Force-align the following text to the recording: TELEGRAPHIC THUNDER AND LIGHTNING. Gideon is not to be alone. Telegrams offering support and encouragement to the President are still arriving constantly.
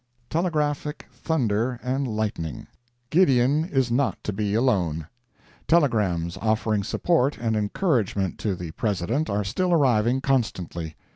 TELEGRAPHIC 0.31 1.05
THUNDER 1.13 1.79
AND 1.83 2.07
LIGHTNING. 2.07 2.65
Gideon 3.11 3.63
is 3.65 3.91
not 3.91 4.17
to 4.23 4.33
be 4.33 4.55
alone. 4.55 5.05
Telegrams 5.67 6.39
offering 6.41 6.81
support 6.83 7.37
and 7.37 7.55
encouragement 7.55 8.39
to 8.39 8.55
the 8.55 8.71
President 8.71 9.29
are 9.29 9.43
still 9.43 9.71
arriving 9.71 10.19
constantly. 10.19 10.95